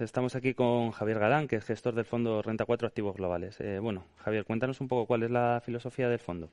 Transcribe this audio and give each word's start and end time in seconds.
Estamos 0.00 0.34
aquí 0.34 0.54
con 0.54 0.92
Javier 0.92 1.18
Galán, 1.18 1.46
que 1.46 1.56
es 1.56 1.64
gestor 1.64 1.94
del 1.94 2.04
fondo 2.04 2.40
Renta 2.42 2.64
4 2.64 2.88
Activos 2.88 3.16
Globales. 3.16 3.60
Eh, 3.60 3.78
bueno, 3.78 4.04
Javier, 4.16 4.44
cuéntanos 4.44 4.80
un 4.80 4.88
poco 4.88 5.06
cuál 5.06 5.22
es 5.22 5.30
la 5.30 5.60
filosofía 5.64 6.08
del 6.08 6.18
fondo. 6.18 6.50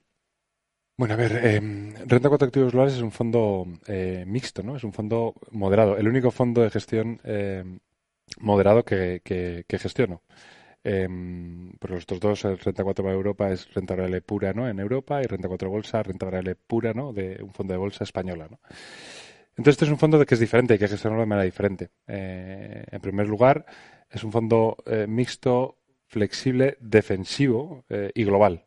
Bueno, 0.98 1.14
a 1.14 1.18
ver, 1.18 1.46
em, 1.46 1.94
Renta 2.06 2.30
4 2.30 2.48
Activos 2.48 2.72
Globales 2.72 2.96
es 2.96 3.02
un 3.02 3.12
fondo 3.12 3.66
eh, 3.88 4.26
mixto, 4.28 4.64
¿no? 4.64 4.76
Es 4.76 4.84
un 4.84 4.94
fondo 4.94 5.36
moderado, 5.52 5.98
el 5.98 6.08
único 6.08 6.32
fondo 6.32 6.62
de 6.62 6.70
gestión 6.70 7.22
em, 7.24 7.80
moderado 8.40 8.84
que, 8.84 9.22
que, 9.24 9.80
gestiono. 9.80 10.24
Eh, 10.84 11.08
porque 11.80 11.96
los 11.96 12.04
otros 12.04 12.20
dos, 12.20 12.46
el 12.46 12.60
Renta 12.60 12.84
4 12.84 13.04
para 13.04 13.16
Europa 13.16 13.50
es 13.52 13.74
renta 13.74 13.94
variable 13.96 14.22
pura, 14.22 14.54
¿no? 14.54 14.68
En 14.68 14.80
Europa 14.80 15.22
y 15.22 15.28
Renta 15.28 15.48
4 15.48 15.70
Bolsa, 15.70 16.04
renta 16.04 16.26
variable 16.26 16.56
pura, 16.56 16.94
¿no? 16.94 17.14
De 17.14 17.42
un 17.42 17.54
fondo 17.54 17.74
de 17.74 17.78
bolsa 17.78 18.04
española, 18.04 18.48
¿no? 18.50 18.60
Entonces, 19.58 19.74
este 19.74 19.86
es 19.86 19.92
un 19.92 19.98
fondo 19.98 20.24
que 20.24 20.36
es 20.36 20.40
diferente, 20.40 20.74
hay 20.74 20.80
que 20.80 20.88
gestionarlo 20.88 21.22
de 21.22 21.28
manera 21.28 21.46
diferente. 21.46 21.90
Eh, 22.06 22.84
en 22.92 23.02
primer 23.02 23.28
lugar, 23.28 23.66
es 24.10 24.24
un 24.24 24.32
fondo 24.32 24.78
eh, 24.86 25.08
mixto, 25.08 25.80
flexible, 26.06 26.78
defensivo 26.80 27.84
eh, 27.90 28.12
y 28.14 28.24
global. 28.24 28.66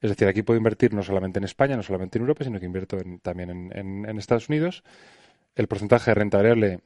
Es 0.00 0.10
decir, 0.10 0.26
aquí 0.26 0.42
puedo 0.42 0.56
invertir 0.56 0.94
no 0.94 1.02
solamente 1.02 1.38
en 1.38 1.44
España, 1.44 1.76
no 1.76 1.82
solamente 1.82 2.16
en 2.16 2.22
Europa, 2.22 2.44
sino 2.44 2.58
que 2.58 2.66
invierto 2.66 2.96
también 3.20 3.70
en, 3.74 4.18
Estados 4.18 4.48
Unidos. 4.48 4.82
El 5.54 5.66
porcentaje 5.66 6.10
de 6.12 6.14
renta 6.14 6.38
variable 6.38 6.80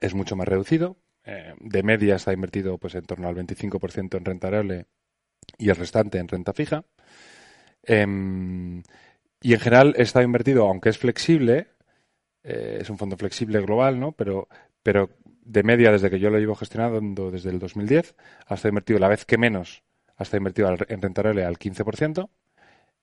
es 0.00 0.14
mucho 0.14 0.36
más 0.36 0.48
reducido. 0.48 0.96
de 1.24 1.82
media 1.82 2.16
está 2.16 2.32
invertido 2.32 2.78
pues 2.78 2.94
en 2.94 3.04
torno 3.04 3.28
al 3.28 3.36
25% 3.36 4.16
en 4.16 4.24
renta 4.24 4.48
variable 4.48 4.86
y 5.58 5.70
el 5.70 5.76
restante 5.76 6.18
en 6.18 6.28
renta 6.28 6.52
fija. 6.52 6.84
Em, 7.84 8.82
y 9.40 9.54
en 9.54 9.60
general 9.60 9.94
está 9.96 10.22
invertido, 10.22 10.66
aunque 10.66 10.88
es 10.88 10.98
flexible, 10.98 11.68
eh, 12.42 12.78
es 12.80 12.90
un 12.90 12.98
fondo 12.98 13.16
flexible 13.16 13.60
global, 13.60 13.98
¿no? 14.00 14.12
Pero, 14.12 14.48
pero 14.82 15.10
de 15.44 15.62
media, 15.62 15.92
desde 15.92 16.10
que 16.10 16.18
yo 16.18 16.30
lo 16.30 16.38
llevo 16.38 16.54
gestionando 16.54 17.30
desde 17.30 17.50
el 17.50 17.58
2010, 17.58 18.14
hasta 18.46 18.68
invertido 18.68 18.98
la 18.98 19.08
vez 19.08 19.24
que 19.24 19.38
menos, 19.38 19.82
hasta 20.16 20.36
invertido 20.36 20.74
en 20.88 21.02
renta 21.02 21.22
variable 21.22 21.44
al 21.44 21.58
15% 21.58 22.28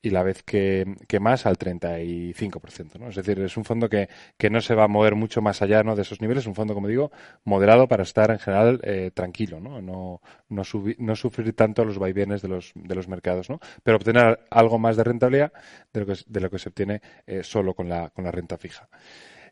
y 0.02 0.12
la 0.12 0.24
vez 0.24 0.44
que, 0.44 0.86
más 1.20 1.46
al 1.46 1.58
35%. 1.58 3.00
¿no? 3.00 3.10
Es 3.10 3.16
decir, 3.16 3.40
es 3.40 3.58
un 3.58 3.66
fondo 3.66 3.90
que, 3.90 4.10
que, 4.38 4.50
no 4.50 4.62
se 4.62 4.76
va 4.76 4.84
a 4.84 4.88
mover 4.88 5.16
mucho 5.16 5.42
más 5.42 5.62
allá 5.62 5.84
¿no? 5.84 5.96
de 5.96 6.04
esos 6.04 6.22
niveles, 6.22 6.44
es 6.44 6.48
un 6.48 6.56
fondo, 6.56 6.74
como 6.74 6.88
digo, 6.88 7.12
moderado 7.44 7.88
para 7.88 8.04
estar 8.04 8.32
en 8.32 8.40
general 8.40 8.80
eh, 8.84 9.12
tranquilo, 9.14 9.60
¿no? 9.60 9.82
No, 9.82 10.22
no, 10.50 10.64
no, 11.00 11.16
sufrir 11.16 11.54
tanto 11.56 11.84
los 11.84 11.98
vaivenes 11.98 12.42
de 12.42 12.48
los, 12.48 12.72
de 12.76 12.96
los 12.96 13.08
mercados, 13.08 13.50
¿no? 13.50 13.60
pero 13.84 13.98
obtener 13.98 14.40
algo 14.50 14.78
más 14.80 14.98
de 14.98 15.04
rentabilidad 15.04 15.52
de 15.92 16.00
lo 16.00 16.06
que, 16.06 16.16
de 16.26 16.40
lo 16.40 16.50
que 16.50 16.60
se 16.60 16.70
obtiene 16.70 17.02
eh, 17.26 17.44
solo 17.44 17.74
con 17.74 17.90
la, 17.90 18.10
con 18.10 18.24
la 18.24 18.32
renta 18.32 18.58
fija. 18.58 18.88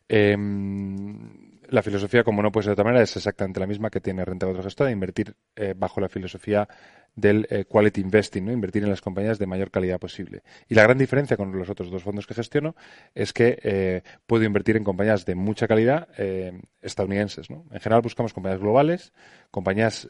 Em, 0.08 1.60
la 1.68 1.82
filosofía, 1.82 2.22
como 2.22 2.42
no 2.42 2.52
puede 2.52 2.64
ser 2.64 2.70
de 2.70 2.74
otra 2.74 2.84
manera, 2.84 3.02
es 3.02 3.16
exactamente 3.16 3.60
la 3.60 3.66
misma 3.66 3.90
que 3.90 4.00
tiene 4.00 4.24
Renta 4.24 4.46
4 4.46 4.62
Gestora, 4.62 4.90
invertir 4.90 5.36
eh, 5.56 5.74
bajo 5.76 6.00
la 6.00 6.08
filosofía 6.08 6.68
del 7.16 7.46
eh, 7.50 7.64
quality 7.64 8.02
investing, 8.02 8.44
¿no? 8.44 8.52
invertir 8.52 8.84
en 8.84 8.90
las 8.90 9.00
compañías 9.00 9.38
de 9.38 9.46
mayor 9.46 9.70
calidad 9.70 9.98
posible. 9.98 10.42
Y 10.68 10.74
la 10.74 10.82
gran 10.82 10.98
diferencia 10.98 11.36
con 11.36 11.50
los 11.58 11.68
otros 11.70 11.90
dos 11.90 12.02
fondos 12.02 12.26
que 12.26 12.34
gestiono 12.34 12.76
es 13.14 13.32
que 13.32 13.58
eh, 13.62 14.02
puedo 14.26 14.44
invertir 14.44 14.76
en 14.76 14.84
compañías 14.84 15.24
de 15.24 15.34
mucha 15.34 15.66
calidad 15.66 16.08
eh, 16.18 16.60
estadounidenses. 16.82 17.50
¿no? 17.50 17.64
En 17.72 17.80
general 17.80 18.02
buscamos 18.02 18.34
compañías 18.34 18.60
globales, 18.60 19.12
compañías 19.50 20.08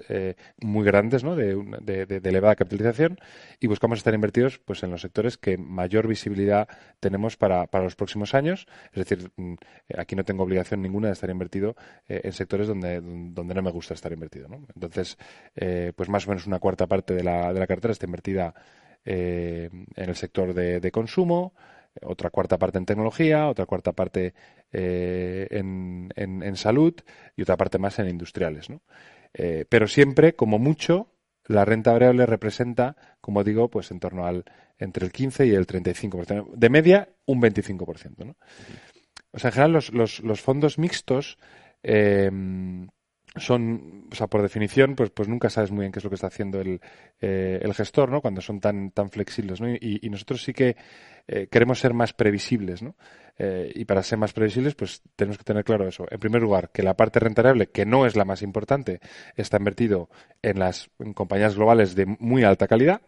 muy 0.61 0.85
grandes, 0.85 1.23
¿no? 1.23 1.37
de, 1.37 2.21
elevada 2.25 2.57
capitalización, 2.57 3.19
y 3.61 3.69
buscamos 3.69 3.99
estar 3.99 4.13
invertidos 4.13 4.59
pues, 4.59 4.83
en 4.83 4.91
los 4.91 5.01
sectores 5.01 5.39
que 5.39 5.57
mayor 5.57 6.09
visibilidad 6.09 6.69
tenemos 6.99 7.37
para, 7.37 7.67
para 7.69 7.85
los 7.85 7.95
próximos 7.95 8.35
años. 8.35 8.67
Es 8.93 9.07
decir, 9.07 9.31
mm, 9.37 9.55
aquí 9.97 10.17
no 10.17 10.25
tengo 10.25 10.43
obligación 10.43 10.83
ninguna 10.83 11.07
de 11.09 11.13
estar 11.13 11.31
invertido 11.31 11.77
en 12.09 12.33
sectores 12.33 12.67
donde, 12.67 13.01
donde 13.01 13.55
no 13.55 13.63
me 13.63 13.71
gusta 13.71 13.95
estar 13.95 14.13
invertido. 14.13 14.49
Entonces, 14.75 15.17
pues 15.95 16.09
más 16.09 16.27
o 16.27 16.31
menos 16.31 16.47
una 16.47 16.59
cuarta 16.59 16.87
parte 16.87 16.96
parte 16.97 17.15
de 17.15 17.23
la, 17.23 17.53
de 17.53 17.61
la 17.61 17.67
cartera 17.67 17.93
está 17.93 18.07
invertida 18.07 18.55
eh, 19.05 19.69
en 19.73 20.09
el 20.09 20.17
sector 20.17 20.55
de, 20.55 20.91
consumo, 20.91 21.53
otra 22.03 22.31
cuarta 22.31 22.59
parte 22.59 22.79
en 22.79 22.87
tecnología, 22.87 23.49
otra 23.49 23.67
cuarta 23.67 23.93
parte 23.93 24.35
eh, 24.73 25.47
en, 25.51 26.09
en, 26.17 26.57
salud 26.57 26.95
y 27.37 27.43
otra 27.43 27.57
parte 27.57 27.79
más 27.79 27.99
en 27.99 28.09
industriales. 28.09 28.69
Eh, 29.35 29.67
pero 29.69 29.87
siempre, 29.87 30.35
como 30.35 30.59
mucho, 30.59 31.13
la 31.45 31.65
renta 31.65 31.93
variable 31.93 32.25
representa, 32.25 32.97
como 33.21 33.45
digo, 33.45 33.69
pues 33.69 33.91
en 33.91 34.01
torno 34.01 34.27
al 34.27 34.45
entre 34.79 35.05
el 35.05 35.13
15 35.13 35.47
y 35.47 35.55
el 35.55 35.67
35%. 35.67 36.55
De 36.55 36.71
media, 36.71 37.09
un 37.27 37.41
25%. 37.43 38.25
¿no? 38.25 38.37
O 39.33 39.39
sea, 39.39 39.49
en 39.49 39.53
general, 39.53 39.73
los, 39.73 40.21
los 40.21 40.41
fondos 40.41 40.79
mixtos 40.79 41.39
son, 43.37 44.09
o 44.11 44.15
sea, 44.15 44.27
por 44.27 44.43
definición, 44.43 44.95
pues, 44.95 45.11
pues 45.11 45.29
nunca 45.29 45.51
sabes 45.51 45.71
muy 45.71 45.83
bien 45.83 45.93
qué 45.93 45.99
es 45.99 46.05
lo 46.05 46.11
que 46.11 46.15
está 46.15 46.29
haciendo 46.29 46.61
el, 46.61 46.81
eh, 47.21 47.61
el 47.63 47.75
gestor, 47.75 48.11
¿no? 48.11 48.21
Cuando 48.21 48.41
son 48.41 48.61
tan, 48.61 48.91
tan 48.91 49.11
flexibles, 49.11 49.61
¿no? 49.61 49.69
Y, 49.69 50.01
nosotros 50.11 50.43
sí 50.43 50.53
que 50.53 50.77
eh, 51.29 51.49
queremos 51.51 51.79
ser 51.79 51.93
más 51.93 52.13
previsibles, 52.13 52.83
¿no? 52.83 52.97
Eh, 53.39 53.71
y 53.75 53.85
para 53.85 54.03
ser 54.03 54.19
más 54.19 54.33
previsibles, 54.33 54.75
pues 54.75 55.03
tenemos 55.15 55.39
que 55.39 55.45
tener 55.45 55.65
claro 55.65 55.87
eso. 55.87 56.07
En 56.11 56.19
primer 56.19 56.41
lugar, 56.41 56.71
que 56.73 56.83
la 56.83 56.95
parte 56.95 57.21
rentable, 57.21 57.67
que 57.67 57.85
no 57.85 58.07
es 58.07 58.17
la 58.17 58.25
más 58.25 58.43
importante, 58.43 59.01
está 59.37 59.59
invertido 59.59 60.09
en 60.43 60.59
las 60.59 60.91
compañías 61.15 61.57
globales 61.57 61.95
de 61.95 62.07
muy 62.07 62.45
alta 62.45 62.67
calidad. 62.67 63.03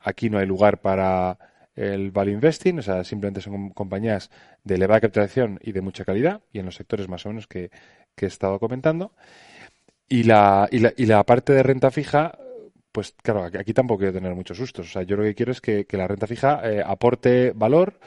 Aquí 0.00 0.30
no 0.30 0.38
hay 0.38 0.46
lugar 0.46 0.80
para 0.80 1.38
el 1.76 2.10
value 2.10 2.32
investing, 2.32 2.78
o 2.78 2.82
sea, 2.82 3.04
simplemente 3.04 3.40
son 3.40 3.70
compañías 3.70 4.30
de 4.64 4.76
elevada 4.76 5.02
capitalización 5.02 5.60
y 5.62 5.72
de 5.72 5.82
mucha 5.82 6.04
calidad, 6.04 6.40
y 6.50 6.58
en 6.58 6.64
los 6.64 6.74
sectores 6.74 7.06
más 7.08 7.26
o 7.26 7.28
menos 7.28 7.46
que, 7.46 7.70
que 8.16 8.24
he 8.24 8.28
estado 8.28 8.58
comentando. 8.58 9.12
Y 10.08 10.22
la, 10.24 10.68
y 10.70 10.78
la, 10.78 10.92
y 10.96 11.06
la 11.06 11.24
parte 11.24 11.52
de 11.52 11.62
renta 11.62 11.90
fija, 11.90 12.38
pues 12.92 13.14
claro, 13.22 13.44
aquí 13.44 13.74
tampoco 13.74 13.98
quiero 13.98 14.14
tener 14.14 14.34
muchos 14.34 14.56
sustos. 14.56 14.86
O 14.88 14.90
sea, 14.90 15.02
yo 15.02 15.16
lo 15.16 15.24
que 15.24 15.34
quiero 15.34 15.52
es 15.52 15.60
que, 15.60 15.86
la 15.90 16.08
renta 16.08 16.26
fija 16.26 16.60
eh, 16.64 16.82
aporte 16.84 17.52
valor. 17.54 17.98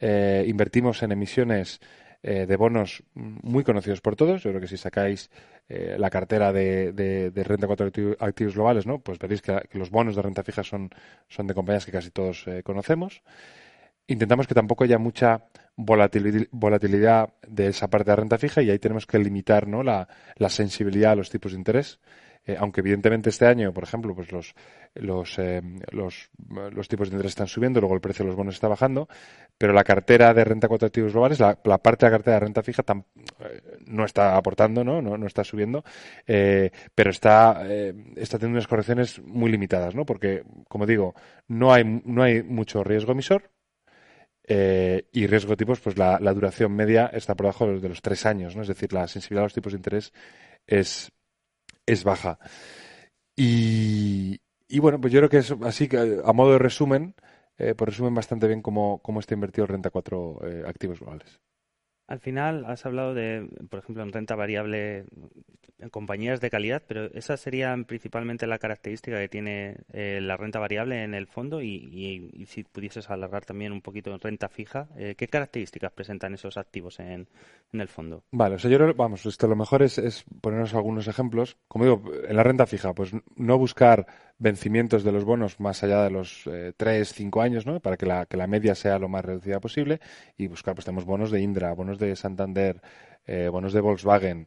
Eh, 0.00 0.44
invertimos 0.46 1.02
en 1.02 1.12
emisiones 1.12 1.80
eh, 2.22 2.46
de 2.46 2.56
bonos 2.56 3.02
muy 3.14 3.64
conocidos 3.64 4.00
por 4.00 4.16
todos. 4.16 4.42
Yo 4.42 4.50
creo 4.50 4.60
que 4.60 4.68
si 4.68 4.76
sacáis 4.76 5.30
la 5.68 6.08
cartera 6.08 6.50
de, 6.50 6.92
de, 6.94 7.44
renta 7.44 7.66
4 7.66 8.16
activos 8.20 8.54
globales, 8.54 8.86
¿no? 8.86 9.00
pues 9.00 9.18
veréis 9.18 9.42
que, 9.42 9.60
que, 9.70 9.78
los 9.78 9.90
bonos 9.90 10.16
de 10.16 10.22
renta 10.22 10.42
fija 10.42 10.64
son, 10.64 10.88
son 11.28 11.46
de 11.46 11.52
compañías 11.52 11.84
que 11.84 11.92
casi 11.92 12.10
todos 12.10 12.46
conocemos. 12.64 13.20
Intentamos 14.08 14.46
que 14.46 14.54
tampoco 14.54 14.84
haya 14.84 14.98
mucha 14.98 15.44
volatilidad 15.76 17.28
de 17.46 17.68
esa 17.68 17.88
parte 17.88 18.10
de 18.10 18.16
renta 18.16 18.38
fija 18.38 18.62
y 18.62 18.70
ahí 18.70 18.78
tenemos 18.78 19.06
que 19.06 19.18
limitar 19.18 19.68
¿no? 19.68 19.82
la, 19.82 20.08
sensibilidad 20.48 21.12
a 21.12 21.16
los 21.16 21.28
tipos 21.28 21.52
de 21.52 21.58
interés. 21.58 22.00
Eh, 22.46 22.56
aunque 22.58 22.80
evidentemente 22.80 23.28
este 23.28 23.46
año, 23.46 23.74
por 23.74 23.84
ejemplo, 23.84 24.14
pues 24.14 24.32
los, 24.32 24.54
los, 24.94 25.38
eh, 25.38 25.60
los, 25.90 26.30
los, 26.72 26.88
tipos 26.88 27.10
de 27.10 27.16
interés 27.16 27.32
están 27.32 27.48
subiendo, 27.48 27.80
luego 27.80 27.94
el 27.94 28.00
precio 28.00 28.24
de 28.24 28.28
los 28.28 28.36
bonos 28.36 28.54
está 28.54 28.68
bajando, 28.68 29.06
pero 29.58 29.74
la 29.74 29.84
cartera 29.84 30.32
de 30.32 30.44
renta 30.44 30.68
cuatro 30.68 30.86
activos 30.86 31.12
globales, 31.12 31.40
la, 31.40 31.56
parte 31.56 32.06
de 32.06 32.10
la 32.10 32.16
cartera 32.16 32.36
de 32.36 32.40
renta 32.40 32.62
fija 32.62 32.82
eh, 33.40 33.60
no 33.84 34.06
está 34.06 34.38
aportando, 34.38 34.82
no, 34.82 35.02
no, 35.02 35.26
está 35.26 35.44
subiendo, 35.44 35.84
pero 36.24 37.10
está, 37.10 37.66
está 38.16 38.38
teniendo 38.38 38.56
unas 38.56 38.66
correcciones 38.66 39.20
muy 39.22 39.50
limitadas, 39.50 39.94
¿no? 39.94 40.06
Porque, 40.06 40.44
como 40.68 40.86
digo, 40.86 41.14
no 41.48 41.74
hay, 41.74 41.84
no 42.06 42.22
hay 42.22 42.42
mucho 42.42 42.82
riesgo 42.82 43.12
emisor, 43.12 43.50
eh, 44.50 45.08
y 45.12 45.26
riesgo 45.26 45.50
de 45.50 45.56
tipos, 45.58 45.78
pues 45.80 45.98
la, 45.98 46.18
duración 46.32 46.72
media 46.72 47.10
está 47.12 47.34
por 47.34 47.44
debajo 47.44 47.66
de 47.66 47.88
los, 47.88 48.00
tres 48.00 48.24
años, 48.24 48.56
¿no? 48.56 48.62
Es 48.62 48.68
decir, 48.68 48.92
la 48.94 49.06
sensibilidad 49.06 49.42
a 49.42 49.46
los 49.46 49.54
tipos 49.54 49.72
de 49.72 49.76
interés 49.76 50.12
es, 50.66 51.12
es 51.84 52.02
baja. 52.02 52.38
Y, 53.36 54.40
y 54.66 54.78
bueno, 54.78 55.00
pues 55.00 55.12
yo 55.12 55.20
creo 55.20 55.28
que 55.28 55.38
es 55.38 55.54
así, 55.62 55.86
que 55.86 56.20
a 56.24 56.32
modo 56.32 56.52
de 56.52 56.58
resumen, 56.58 57.14
eh, 57.58 57.74
pues 57.74 57.90
resumen 57.90 58.14
bastante 58.14 58.46
bien 58.46 58.62
cómo, 58.62 59.00
cómo 59.02 59.20
está 59.20 59.34
invertido 59.34 59.66
Renta 59.66 59.90
4 59.90 60.38
eh, 60.44 60.64
activos 60.66 61.00
globales. 61.00 61.40
Al 62.08 62.20
final 62.20 62.64
has 62.66 62.84
hablado 62.86 63.14
de, 63.14 63.48
por 63.70 63.80
ejemplo, 63.80 64.02
en 64.02 64.12
renta 64.12 64.34
variable 64.34 65.04
en 65.78 65.90
compañías 65.90 66.40
de 66.40 66.50
calidad, 66.50 66.82
pero 66.86 67.04
esa 67.14 67.36
sería 67.36 67.76
principalmente 67.86 68.46
la 68.46 68.58
característica 68.58 69.18
que 69.18 69.28
tiene 69.28 69.76
eh, 69.92 70.18
la 70.20 70.36
renta 70.36 70.58
variable 70.58 71.04
en 71.04 71.14
el 71.14 71.26
fondo 71.26 71.62
y, 71.62 72.44
si 72.48 72.64
pudieses 72.64 73.08
alargar 73.10 73.44
también 73.44 73.72
un 73.72 73.80
poquito 73.80 74.12
en 74.12 74.20
renta 74.20 74.48
fija, 74.48 74.88
eh, 74.96 75.14
¿qué 75.16 75.28
características 75.28 75.92
presentan 75.92 76.34
esos 76.34 76.56
activos 76.56 76.98
en, 76.98 77.28
en, 77.72 77.80
el 77.80 77.88
fondo? 77.88 78.24
Vale, 78.32 78.56
o 78.56 78.58
sea, 78.58 78.70
yo 78.70 78.94
vamos, 78.94 79.24
lo 79.40 79.56
mejor 79.56 79.82
es, 79.82 79.98
es 79.98 80.24
ponernos 80.40 80.74
algunos 80.74 81.06
ejemplos. 81.06 81.56
Como 81.68 81.84
digo, 81.84 82.02
en 82.26 82.34
la 82.34 82.42
renta 82.42 82.66
fija, 82.66 82.92
pues 82.92 83.12
no 83.36 83.58
buscar 83.58 84.06
vencimientos 84.38 85.04
de 85.04 85.12
los 85.12 85.24
bonos 85.24 85.58
más 85.60 85.82
allá 85.82 86.04
de 86.04 86.10
los 86.10 86.46
eh, 86.46 86.72
tres, 86.76 87.12
cinco 87.12 87.42
años, 87.42 87.66
¿no? 87.66 87.80
Para 87.80 87.96
que 87.96 88.06
la, 88.06 88.26
que 88.26 88.36
la 88.36 88.46
media 88.46 88.74
sea 88.74 88.98
lo 88.98 89.08
más 89.08 89.24
reducida 89.24 89.60
posible 89.60 90.00
y 90.36 90.46
buscar, 90.46 90.74
pues 90.74 90.84
tenemos 90.84 91.04
bonos 91.04 91.30
de 91.30 91.40
Indra, 91.40 91.72
bonos 91.72 91.98
de 91.98 92.14
Santander, 92.16 92.80
eh, 93.26 93.48
bonos 93.50 93.72
de 93.72 93.80
Volkswagen, 93.80 94.46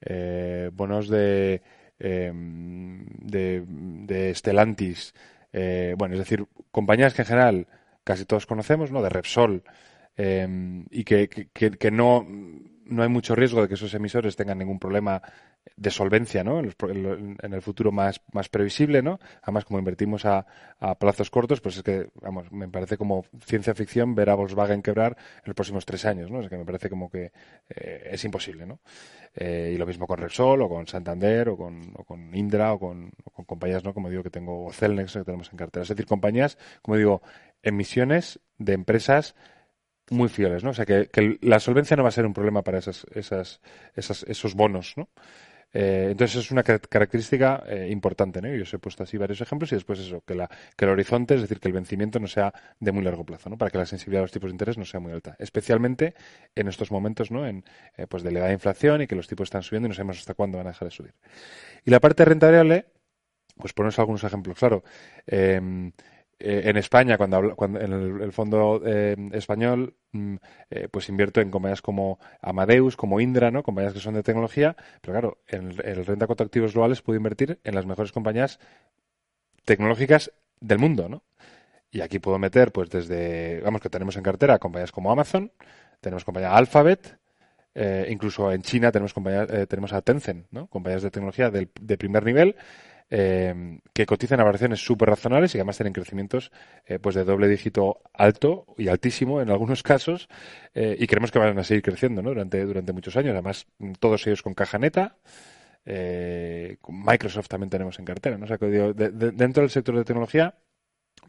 eh, 0.00 0.70
bonos 0.72 1.08
de, 1.08 1.62
em, 1.98 3.04
de, 3.18 3.64
de, 3.66 4.34
Stellantis, 4.34 5.14
bueno, 5.96 6.14
es 6.14 6.18
decir, 6.18 6.46
compañías 6.70 7.14
que 7.14 7.22
en 7.22 7.26
general 7.26 7.66
casi 8.04 8.24
todos 8.24 8.46
conocemos, 8.46 8.90
¿no? 8.90 9.02
De 9.02 9.10
Repsol, 9.10 9.64
y 10.16 11.04
que, 11.04 11.28
que 11.28 11.90
no 11.90 12.26
no 12.92 13.02
hay 13.02 13.08
mucho 13.08 13.34
riesgo 13.34 13.62
de 13.62 13.68
que 13.68 13.74
esos 13.74 13.94
emisores 13.94 14.36
tengan 14.36 14.58
ningún 14.58 14.78
problema 14.78 15.22
de 15.76 15.90
solvencia 15.90 16.44
¿no? 16.44 16.60
en, 16.60 17.54
el 17.54 17.62
futuro 17.62 17.92
más, 17.92 18.20
más 18.32 18.48
previsible. 18.48 19.02
¿no? 19.02 19.18
Además, 19.42 19.64
como 19.64 19.78
invertimos 19.78 20.24
a, 20.24 20.46
plazos 20.98 21.30
cortos, 21.30 21.60
pues 21.60 21.76
es 21.76 21.82
que, 21.82 22.08
vamos, 22.20 22.50
me 22.50 22.68
parece 22.68 22.96
como 22.96 23.24
ciencia 23.44 23.74
ficción 23.74 24.14
ver 24.14 24.30
a 24.30 24.34
Volkswagen 24.34 24.82
quebrar 24.82 25.16
en 25.36 25.42
los 25.46 25.54
próximos 25.54 25.86
tres 25.86 26.04
años. 26.04 26.30
¿no? 26.30 26.40
Es 26.40 26.48
que 26.48 26.56
me 26.56 26.64
parece 26.64 26.90
como 26.90 27.08
que 27.08 27.32
eh, 27.68 28.08
es 28.10 28.24
imposible. 28.24 28.66
¿no? 28.66 28.80
Eh, 29.34 29.72
y 29.74 29.78
lo 29.78 29.86
mismo 29.86 30.06
con 30.06 30.18
Repsol 30.18 30.62
o 30.62 30.68
con 30.68 30.86
Santander 30.86 31.48
o 31.50 31.56
con, 31.56 31.92
o 31.96 32.04
con 32.04 32.34
Indra 32.34 32.72
o 32.72 32.78
con, 32.78 33.12
con, 33.32 33.44
compañías, 33.44 33.84
¿no? 33.84 33.94
como 33.94 34.10
digo, 34.10 34.22
que 34.22 34.30
tengo, 34.30 34.66
o 34.66 34.72
Celnex 34.72 35.12
que 35.12 35.24
tenemos 35.24 35.50
en 35.50 35.58
cartera. 35.58 35.82
Es 35.82 35.88
decir, 35.88 36.06
compañías, 36.06 36.58
como 36.82 36.96
digo, 36.96 37.22
emisiones 37.62 38.40
de 38.58 38.72
empresas 38.72 39.34
muy 40.10 40.28
fieles, 40.28 40.62
¿no? 40.62 40.70
O 40.70 40.74
sea, 40.74 40.84
que, 40.84 41.08
la 41.40 41.60
solvencia 41.60 41.96
no 41.96 42.02
va 42.02 42.10
a 42.10 42.12
ser 42.12 42.26
un 42.26 42.34
problema 42.34 42.62
para 42.62 42.78
esas, 42.78 43.06
esas, 43.14 43.60
esas 43.94 44.24
esos 44.24 44.54
bonos, 44.54 44.94
¿no? 44.96 45.08
Eh, 45.72 46.08
entonces 46.10 46.44
es 46.44 46.50
una 46.50 46.62
característica 46.62 47.62
eh, 47.66 47.88
importante, 47.90 48.42
¿no? 48.42 48.48
Yo 48.54 48.62
os 48.62 48.74
he 48.74 48.78
puesto 48.78 49.02
así 49.02 49.16
varios 49.16 49.40
ejemplos 49.40 49.72
y 49.72 49.76
después 49.76 49.98
eso, 49.98 50.22
que, 50.26 50.34
la, 50.34 50.48
que 50.76 50.84
el 50.84 50.90
horizonte, 50.90 51.34
es 51.34 51.40
decir, 51.40 51.60
que 51.60 51.68
el 51.68 51.74
vencimiento 51.74 52.20
no 52.20 52.26
sea 52.26 52.52
de 52.78 52.92
muy 52.92 53.02
largo 53.02 53.24
plazo, 53.24 53.48
¿no? 53.48 53.56
Para 53.56 53.70
que 53.70 53.78
la 53.78 53.86
sensibilidad 53.86 54.20
a 54.20 54.24
los 54.24 54.32
tipos 54.32 54.50
de 54.50 54.54
interés 54.54 54.76
no 54.76 54.84
sea 54.84 55.00
muy 55.00 55.12
alta, 55.12 55.34
especialmente 55.38 56.14
en 56.54 56.68
estos 56.68 56.90
momentos, 56.90 57.30
¿no? 57.30 57.46
En, 57.46 57.64
eh, 57.96 58.06
pues 58.06 58.22
de 58.22 58.30
elevada 58.30 58.52
inflación 58.52 59.02
y 59.02 59.06
que 59.06 59.14
los 59.14 59.26
tipos 59.28 59.46
están 59.46 59.62
subiendo 59.62 59.86
y 59.86 59.90
no 59.90 59.94
sabemos 59.94 60.18
hasta 60.18 60.34
cuándo 60.34 60.58
van 60.58 60.66
a 60.66 60.70
dejar 60.70 60.88
de 60.88 60.94
subir. 60.94 61.14
Y 61.84 61.90
la 61.90 62.00
parte 62.00 62.22
de 62.22 62.28
renta 62.28 62.46
variable, 62.46 62.86
pues 63.56 63.72
ponemos 63.72 63.98
algunos 63.98 64.24
ejemplos, 64.24 64.58
claro. 64.58 64.82
Eh, 65.26 65.60
en 66.44 66.76
España, 66.76 67.16
cuando, 67.16 67.54
cuando 67.54 67.80
en 67.80 67.92
el, 67.92 68.32
fondo 68.32 68.82
eh, 68.84 69.16
español, 69.32 69.94
mm, 70.12 70.34
eh, 70.70 70.88
pues 70.90 71.08
invierto 71.08 71.40
en 71.40 71.50
compañías 71.50 71.82
como 71.82 72.18
Amadeus, 72.40 72.96
como 72.96 73.20
Indra, 73.20 73.50
¿no? 73.50 73.62
Compañías 73.62 73.92
que 73.92 74.00
son 74.00 74.14
de 74.14 74.22
tecnología, 74.22 74.76
pero 75.00 75.12
claro, 75.12 75.38
en 75.46 75.68
el, 75.84 76.04
renta 76.04 76.26
contra 76.26 76.46
activos 76.46 76.74
globales 76.74 77.02
puedo 77.02 77.16
invertir 77.16 77.58
en 77.64 77.74
las 77.74 77.86
mejores 77.86 78.12
compañías 78.12 78.58
tecnológicas 79.64 80.32
del 80.60 80.78
mundo, 80.78 81.08
¿no? 81.08 81.22
Y 81.90 82.00
aquí 82.00 82.18
puedo 82.18 82.38
meter, 82.38 82.72
pues 82.72 82.90
desde, 82.90 83.60
vamos, 83.60 83.80
que 83.80 83.90
tenemos 83.90 84.16
en 84.16 84.22
cartera 84.22 84.58
compañías 84.58 84.92
como 84.92 85.12
Amazon, 85.12 85.52
tenemos 86.00 86.24
compañía 86.24 86.56
Alphabet, 86.56 87.18
incluso 88.08 88.52
en 88.52 88.62
China 88.62 88.90
tenemos 88.90 89.14
compañías, 89.14 89.48
tenemos 89.68 89.92
a 89.92 90.02
Tencent, 90.02 90.46
¿no? 90.50 90.66
Compañías 90.68 91.02
de 91.02 91.10
tecnología 91.10 91.50
de 91.50 91.98
primer 91.98 92.24
nivel 92.24 92.56
eh, 93.14 93.78
que 93.92 94.06
cotizan 94.06 94.40
a 94.40 94.44
variaciones 94.44 94.82
súper 94.82 95.10
razonables 95.10 95.54
y 95.54 95.58
además 95.58 95.76
tienen 95.76 95.92
crecimientos 95.92 96.50
eh, 96.86 96.98
pues 96.98 97.14
de 97.14 97.24
doble 97.24 97.46
dígito 97.46 98.00
alto 98.14 98.64
y 98.78 98.88
altísimo 98.88 99.42
en 99.42 99.50
algunos 99.50 99.82
casos 99.82 100.30
eh, 100.72 100.96
y 100.98 101.06
creemos 101.06 101.30
que 101.30 101.38
van 101.38 101.58
a 101.58 101.62
seguir 101.62 101.82
creciendo 101.82 102.22
¿no? 102.22 102.30
durante, 102.30 102.64
durante 102.64 102.94
muchos 102.94 103.14
años. 103.18 103.32
Además, 103.32 103.66
todos 104.00 104.26
ellos 104.26 104.40
con 104.40 104.54
caja 104.54 104.78
neta. 104.78 105.18
Microsoft 106.88 107.48
también 107.48 107.68
tenemos 107.68 107.98
en 107.98 108.06
cartera. 108.06 108.38
¿no? 108.38 108.46
O 108.46 108.48
sea, 108.48 108.56
que 108.56 108.66
dentro 108.66 109.60
del 109.60 109.70
sector 109.70 109.94
de 109.94 110.04
tecnología 110.04 110.54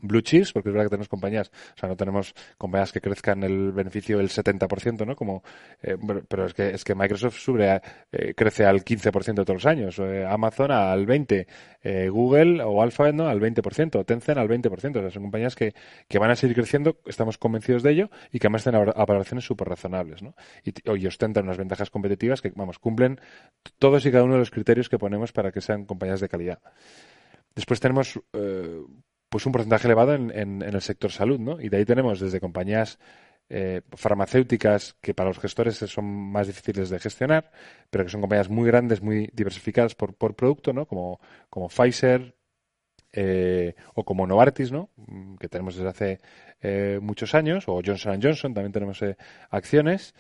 blue 0.03 0.21
chips, 0.21 0.51
porque 0.51 0.69
es 0.69 0.73
verdad 0.73 0.85
que 0.85 0.91
tenemos 0.91 1.09
compañías, 1.09 1.51
o 1.75 1.79
sea, 1.79 1.89
no 1.89 1.95
tenemos 1.95 2.35
compañías 2.57 2.91
que 2.91 3.01
crezcan 3.01 3.44
el 3.44 3.71
beneficio 3.71 4.17
del 4.17 4.29
70%, 4.29 5.05
¿no? 5.05 5.15
Como, 5.15 5.44
eh, 5.81 5.97
pero 6.27 6.45
es 6.45 6.53
que, 6.53 6.69
es 6.69 6.83
que 6.83 6.94
Microsoft 6.94 7.38
sube, 7.39 7.81
eh, 8.11 8.33
crece 8.35 8.65
al 8.65 8.83
15% 8.83 9.35
todos 9.35 9.50
los 9.50 9.65
años, 9.65 9.97
eh, 10.00 10.25
Amazon 10.27 10.71
al 10.71 11.07
20%, 11.07 11.47
Google 12.11 12.61
o 12.63 12.81
Alphabet, 12.81 13.15
¿no? 13.15 13.27
Al 13.27 13.39
20%, 13.41 14.05
Tencent 14.05 14.38
al 14.38 14.47
20%, 14.47 14.97
o 14.97 15.01
sea, 15.01 15.09
son 15.09 15.23
compañías 15.23 15.55
que, 15.55 15.73
que 16.07 16.19
van 16.19 16.31
a 16.31 16.35
seguir 16.35 16.55
creciendo, 16.55 16.97
estamos 17.05 17.38
convencidos 17.38 17.83
de 17.83 17.91
ello, 17.91 18.09
y 18.31 18.39
que 18.39 18.47
además 18.47 18.63
tienen 18.63 18.85
valoraciones 18.85 19.45
súper 19.45 19.69
razonables, 19.69 20.21
¿no? 20.21 20.35
Y, 20.63 20.73
y 20.97 21.07
ostentan 21.07 21.45
unas 21.45 21.57
ventajas 21.57 21.89
competitivas 21.89 22.41
que, 22.41 22.51
vamos, 22.55 22.79
cumplen 22.79 23.19
todos 23.79 24.05
y 24.05 24.11
cada 24.11 24.23
uno 24.23 24.33
de 24.33 24.39
los 24.39 24.51
criterios 24.51 24.89
que 24.89 24.97
ponemos 24.97 25.31
para 25.31 25.51
que 25.51 25.61
sean 25.61 25.85
compañías 25.85 26.21
de 26.21 26.29
calidad. 26.29 26.59
Después 27.55 27.79
tenemos 27.79 28.19
pues 29.33 29.47
un 29.47 29.51
porcentaje 29.51 29.88
elevado 29.88 30.13
en, 30.13 30.62
el 30.62 30.80
sector 30.83 31.12
salud, 31.12 31.39
¿no? 31.39 31.59
Y 31.59 31.68
de 31.68 31.77
ahí 31.77 31.85
tenemos 31.85 32.19
desde 32.19 32.39
compañías 32.39 33.00
eh, 33.50 33.81
farmacéuticas 33.94 34.95
que 35.01 35.15
para 35.15 35.30
los 35.30 35.39
gestores 35.39 35.77
son 35.77 36.06
más 36.06 36.45
difíciles 36.45 36.91
de 36.91 37.00
gestionar, 37.00 37.50
pero 37.89 38.03
que 38.03 38.12
son 38.12 38.21
compañías 38.21 38.50
muy 38.50 38.68
grandes, 38.68 39.01
muy 39.01 39.31
diversificadas 39.33 39.95
por, 39.95 40.13
producto, 40.35 40.71
¿no? 40.71 40.85
Como, 40.85 41.19
como 41.50 41.68
Pfizer 41.68 42.35
eh, 43.12 43.74
o 43.95 44.06
como 44.06 44.27
Novartis, 44.27 44.71
¿no? 44.71 44.91
Mm, 44.97 45.38
que 45.38 45.50
tenemos 45.50 45.77
desde 45.77 45.89
hace 45.89 46.19
eh, 46.62 47.00
muchos 47.01 47.33
años, 47.33 47.63
o 47.68 47.81
Johnson 47.83 48.19
Johnson, 48.21 48.53
también 48.53 48.71
tenemos 48.71 49.03
acciones. 49.50 50.13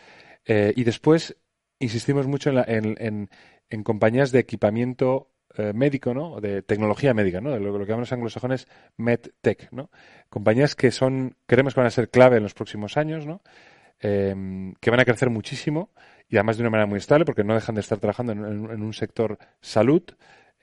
y 0.47 0.83
después 0.83 1.37
insistimos 1.77 2.25
mucho 2.25 2.49
en, 2.49 3.29
en 3.69 3.83
compañías 3.83 4.31
de 4.31 4.39
equipamiento 4.39 5.32
eh, 5.57 5.73
médico, 5.73 6.13
¿no? 6.13 6.39
De 6.41 6.61
tecnología 6.61 7.13
médica, 7.13 7.41
¿no? 7.41 7.51
De 7.51 7.59
lo, 7.59 7.77
que 7.79 7.85
llaman 7.85 8.01
los 8.01 8.13
anglosajones 8.13 8.67
MedTech, 8.97 9.71
¿no? 9.71 9.89
Compañías 10.29 10.75
que 10.75 10.91
son, 10.91 11.35
creemos 11.45 11.73
que 11.73 11.79
van 11.79 11.87
a 11.87 11.91
ser 11.91 12.09
clave 12.09 12.37
en 12.37 12.43
los 12.43 12.53
próximos 12.53 12.97
años, 12.97 13.25
¿no? 13.25 13.41
Em, 13.99 14.73
que 14.81 14.89
van 14.89 14.99
a 14.99 15.05
crecer 15.05 15.29
muchísimo 15.29 15.91
y 16.27 16.37
además 16.37 16.57
de 16.57 16.63
una 16.63 16.69
manera 16.71 16.87
muy 16.87 16.97
estable 16.97 17.25
porque 17.25 17.43
no 17.43 17.53
dejan 17.53 17.75
de 17.75 17.81
estar 17.81 17.99
trabajando 17.99 18.33
en 18.33 18.83
un 18.83 18.93
sector 18.93 19.37
salud 19.61 20.03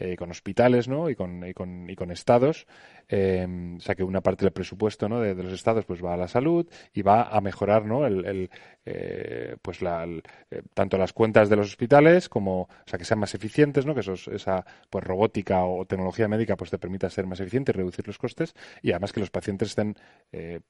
eh, 0.01 0.17
con 0.17 0.31
hospitales 0.31 0.89
¿no? 0.89 1.11
y, 1.11 1.15
con, 1.15 1.47
y, 1.47 1.55
con, 1.55 1.89
y 1.89 1.95
con 1.95 2.11
estados. 2.11 2.67
Eh, 3.13 3.45
o 3.77 3.81
sea 3.81 3.97
que 3.97 4.05
una 4.05 4.21
parte 4.21 4.45
del 4.45 4.53
presupuesto 4.53 5.09
¿no? 5.09 5.21
de, 5.21 5.35
los 5.35 5.53
estados 5.53 5.85
pues 5.85 6.03
va 6.03 6.15
a 6.15 6.17
la 6.17 6.29
salud 6.29 6.65
y 6.95 7.03
va 7.03 7.25
a 7.25 7.41
mejorar 7.41 7.85
¿no? 7.85 8.07
el, 8.07 8.49
eh, 8.87 9.57
pues 9.61 9.83
la, 9.83 10.05
eh, 10.05 10.63
tanto 10.75 10.97
las 10.97 11.13
cuentas 11.13 11.49
de 11.49 11.57
los 11.57 11.67
hospitales 11.67 12.29
como 12.29 12.63
o 12.63 12.69
sea 12.87 13.01
que 13.01 13.05
sean 13.05 13.19
más 13.19 13.35
eficientes 13.35 13.85
¿no? 13.85 13.95
que 13.95 14.01
esos, 14.01 14.29
esa 14.29 14.65
pues 14.89 15.03
robótica 15.03 15.65
o 15.65 15.85
tecnología 15.87 16.29
médica 16.29 16.57
pues 16.57 16.71
te 16.71 16.79
permita 16.79 17.11
ser 17.11 17.27
más 17.27 17.41
eficiente 17.41 17.73
y 17.73 17.75
reducir 17.75 18.07
los 18.07 18.17
costes 18.17 18.55
y 18.81 18.93
además 18.93 19.13
que 19.13 19.21
los 19.21 19.31
pacientes 19.31 19.71
estén 19.71 19.97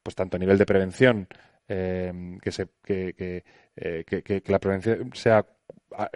pues 0.02 0.16
tanto 0.16 0.38
a 0.38 0.40
nivel 0.40 0.56
de 0.56 0.64
prevención 0.64 1.28
que, 1.66 2.50
se, 2.50 2.68
que, 2.82 3.44
que, 3.76 4.22
que, 4.22 4.42
la 4.46 4.58
prevención 4.58 5.10
sea 5.12 5.44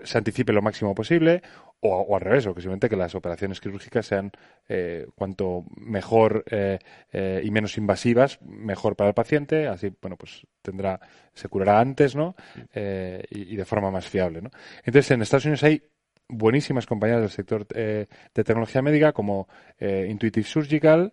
se 0.02 0.19
anticipe 0.19 0.52
lo 0.52 0.62
máximo 0.62 0.94
posible 0.94 1.43
o, 1.86 2.16
al 2.16 2.20
revés, 2.22 2.46
o 2.46 2.54
que 2.54 2.62
simplemente 2.62 2.88
que 2.88 2.96
las 2.96 3.14
operaciones 3.14 3.60
quirúrgicas 3.60 4.06
sean 4.06 4.32
eh, 4.69 5.06
cuanto 5.14 5.64
mejor 5.76 6.44
eh, 6.50 6.78
eh, 7.12 7.42
y 7.44 7.50
menos 7.50 7.76
invasivas, 7.76 8.40
mejor 8.42 8.96
para 8.96 9.08
el 9.08 9.14
paciente, 9.14 9.69
así, 9.69 9.92
bueno, 10.00 10.16
pues 10.16 10.46
tendrá, 10.62 10.98
se 11.34 11.48
curará 11.48 11.81
antes, 11.81 12.17
¿no? 12.17 12.34
Y, 12.74 13.56
de 13.56 13.64
forma 13.64 13.91
más 13.91 14.08
fiable, 14.08 14.41
¿no? 14.41 14.50
Entonces, 14.79 15.10
en 15.10 15.22
Estados 15.22 15.44
Unidos 15.44 15.62
hay 15.64 15.82
buenísimas 16.29 16.86
compañías 16.86 17.20
del 17.20 17.31
sector 17.31 17.67
de 17.67 18.08
tecnología 18.32 18.82
médica 18.82 19.12
como 19.12 19.46
Intuitive 19.79 20.46
Surgical, 20.46 21.12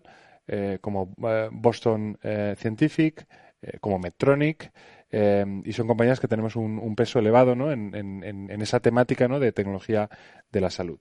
como 0.79 1.13
Boston 1.51 2.17
Scientific, 2.55 3.27
como 3.79 3.99
Medtronic, 3.99 4.71
eh, 5.11 5.45
y 5.65 5.73
son 5.73 5.87
compañías 5.87 6.19
que 6.19 6.27
tenemos 6.27 6.55
un, 6.55 6.95
peso 6.95 7.19
elevado 7.19 7.55
¿no? 7.55 7.71
en, 7.71 7.93
en, 7.95 8.61
esa 8.61 8.79
temática 8.79 9.27
¿no? 9.27 9.39
de 9.39 9.51
tecnología 9.51 10.09
de 10.51 10.61
la 10.61 10.69
salud. 10.69 10.99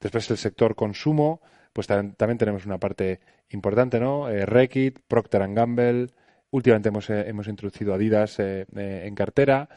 Después 0.00 0.30
el 0.30 0.36
sector 0.36 0.74
consumo, 0.74 1.40
pues 1.72 1.86
también, 1.86 2.38
tenemos 2.38 2.66
una 2.66 2.78
parte 2.78 3.20
importante, 3.50 4.00
¿no? 4.00 4.28
Eh, 4.28 4.44
Reckitt, 4.44 4.98
Procter 5.06 5.46
Gamble, 5.54 6.08
últimamente 6.50 6.88
hemos, 6.88 7.08
eh, 7.08 7.24
hemos 7.28 7.46
introducido 7.46 7.94
Adidas 7.94 8.38
eh, 8.40 8.66
en 8.74 9.14
cartera. 9.14 9.68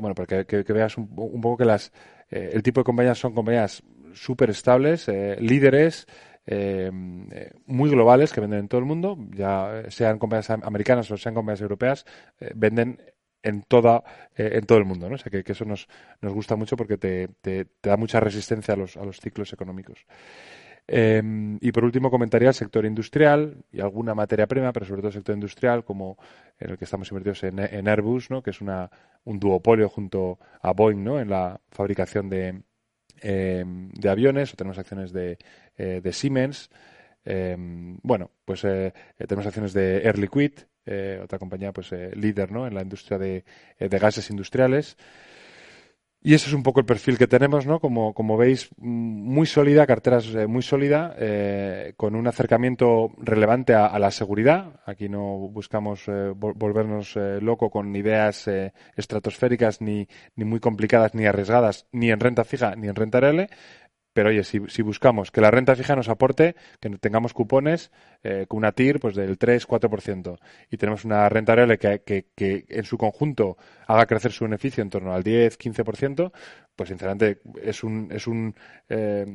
bueno, 0.00 0.14
para 0.14 0.44
que, 0.44 0.62
veas 0.62 0.96
un, 0.96 1.08
un, 1.16 1.40
poco 1.40 1.58
que 1.58 1.64
las, 1.64 1.92
el 2.30 2.62
tipo 2.62 2.80
de 2.80 2.84
compañías 2.84 3.18
son 3.18 3.34
compañías 3.34 3.82
súper 4.14 4.50
estables, 4.50 5.08
líderes, 5.38 6.06
eh, 6.46 6.90
muy 7.66 7.90
globales 7.90 8.32
que 8.32 8.40
venden 8.40 8.60
en 8.60 8.68
todo 8.68 8.78
el 8.78 8.86
mundo, 8.86 9.18
ya 9.30 9.82
sean 9.88 10.18
compañías 10.18 10.50
americanas 10.50 11.10
o 11.10 11.16
sean 11.16 11.34
compañías 11.34 11.60
europeas, 11.60 12.06
eh, 12.40 12.52
venden 12.54 13.00
en 13.42 13.62
toda 13.62 14.02
eh, 14.36 14.50
en 14.54 14.66
todo 14.66 14.78
el 14.78 14.84
mundo, 14.84 15.08
¿no? 15.08 15.16
O 15.16 15.18
sea 15.18 15.30
que, 15.30 15.44
eso 15.44 15.64
nos, 15.64 15.88
nos 16.20 16.32
gusta 16.32 16.56
mucho 16.56 16.76
porque 16.76 16.98
te, 16.98 17.28
te, 17.40 17.66
da 17.82 17.96
mucha 17.96 18.20
resistencia 18.20 18.74
a 18.74 18.76
los, 18.76 18.96
a 18.96 19.04
los 19.04 19.20
ciclos 19.20 19.52
económicos. 19.52 20.06
Em, 20.88 21.58
y 21.60 21.72
por 21.72 21.84
último 21.84 22.10
comentaría 22.10 22.48
el 22.48 22.54
sector 22.54 22.86
industrial 22.86 23.64
y 23.72 23.80
alguna 23.80 24.14
materia 24.14 24.46
prima, 24.46 24.72
pero 24.72 24.86
sobre 24.86 25.00
todo 25.00 25.08
el 25.08 25.14
sector 25.14 25.34
industrial, 25.34 25.84
como 25.84 26.16
en 26.60 26.70
el 26.70 26.78
que 26.78 26.84
estamos 26.84 27.10
invertidos 27.10 27.42
en, 27.42 27.58
en 27.58 27.88
Airbus, 27.88 28.30
¿no? 28.30 28.40
que 28.40 28.50
es 28.50 28.60
una, 28.60 28.88
un 29.24 29.40
duopolio 29.40 29.88
junto 29.88 30.38
a 30.62 30.72
Boeing 30.72 31.02
¿no? 31.02 31.18
en 31.18 31.30
la 31.30 31.60
fabricación 31.70 32.28
de, 32.28 32.62
Em, 33.20 33.88
de 33.90 34.08
aviones 34.08 34.52
o 34.52 34.56
tenemos 34.56 34.78
acciones 34.78 35.12
de, 35.12 35.38
eh, 35.78 36.00
de 36.02 36.12
Siemens. 36.12 36.70
Em, 37.24 37.98
bueno, 38.02 38.30
pues 38.44 38.64
eh, 38.64 38.92
eh, 39.18 39.26
tenemos 39.26 39.46
acciones 39.46 39.72
de 39.72 40.02
Air 40.04 40.18
Liquid, 40.18 40.52
otra 41.20 41.40
compañía 41.40 41.72
pues 41.72 41.90
líder 42.14 42.52
¿no? 42.52 42.64
en 42.68 42.72
la 42.72 42.82
industria 42.82 43.18
de 43.18 43.42
gases 43.98 44.30
industriales. 44.30 44.96
Y 46.26 46.34
ese 46.34 46.48
es 46.48 46.54
un 46.54 46.64
poco 46.64 46.80
el 46.80 46.86
perfil 46.86 47.18
que 47.18 47.28
tenemos, 47.28 47.66
¿no? 47.66 47.78
Como, 47.78 48.12
como 48.12 48.36
veis, 48.36 48.68
muy 48.78 49.46
sólida, 49.46 49.86
carteras 49.86 50.26
eh, 50.34 50.48
muy 50.48 50.60
sólida, 50.60 51.14
eh, 51.16 51.92
con 51.96 52.16
un 52.16 52.26
acercamiento 52.26 53.12
relevante 53.18 53.74
a, 53.74 53.96
la 54.00 54.10
seguridad. 54.10 54.80
Aquí 54.86 55.08
no 55.08 55.36
buscamos 55.36 56.02
eh, 56.08 56.32
volvernos 56.34 57.16
loco 57.40 57.70
con 57.70 57.94
ideas 57.94 58.50
estratosféricas 58.96 59.80
ni, 59.80 60.08
ni 60.34 60.44
muy 60.44 60.58
complicadas 60.58 61.14
ni 61.14 61.26
arriesgadas, 61.26 61.86
ni 61.92 62.10
en 62.10 62.18
renta 62.18 62.42
fija 62.42 62.74
ni 62.74 62.88
en 62.88 62.96
renta 62.96 63.20
real, 63.20 63.48
pero 64.16 64.30
oye, 64.30 64.44
si, 64.44 64.82
buscamos 64.82 65.30
que 65.30 65.42
la 65.42 65.50
renta 65.50 65.76
fija 65.76 65.94
nos 65.94 66.08
aporte, 66.08 66.56
que 66.80 66.88
tengamos 66.96 67.34
cupones 67.34 67.90
eh, 68.24 68.46
con 68.48 68.56
una 68.56 68.72
TIR 68.72 68.98
pues 68.98 69.14
del 69.14 69.38
3-4% 69.38 70.38
y 70.70 70.78
tenemos 70.78 71.04
una 71.04 71.28
renta 71.28 71.54
que, 71.76 72.00
que, 72.00 72.24
que, 72.34 72.64
en 72.70 72.84
su 72.84 72.96
conjunto 72.96 73.58
haga 73.86 74.06
crecer 74.06 74.32
su 74.32 74.44
beneficio 74.44 74.82
en 74.82 74.88
torno 74.88 75.12
al 75.12 75.22
10-15%, 75.22 76.32
pues 76.74 76.88
sinceramente 76.88 77.42
es 77.62 77.84
un, 77.84 78.08
es 78.10 78.26
un 78.26 78.54
eh, 78.88 79.26